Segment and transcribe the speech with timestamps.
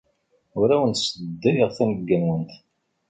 [0.59, 2.51] Ur awent-sseddayeɣ tanegga-nwent.